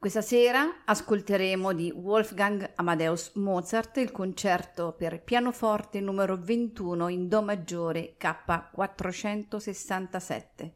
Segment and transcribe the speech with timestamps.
[0.00, 7.42] Questa sera ascolteremo di Wolfgang Amadeus Mozart il concerto per pianoforte numero 21 in Do
[7.42, 10.70] maggiore K467.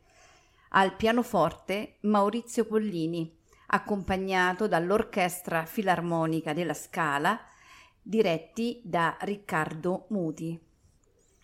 [0.72, 3.34] Al pianoforte Maurizio Pollini,
[3.68, 7.40] accompagnato dall'Orchestra Filarmonica della Scala,
[8.02, 10.60] diretti da Riccardo Muti.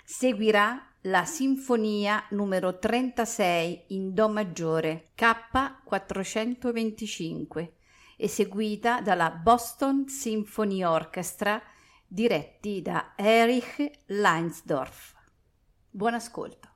[0.04, 7.70] Seguirà la Sinfonia numero 36 in Do maggiore K425,
[8.16, 11.62] eseguita dalla Boston Symphony Orchestra,
[12.06, 15.14] diretti da Erich Leinsdorf.
[15.88, 16.69] Buon ascolto.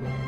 [0.00, 0.27] you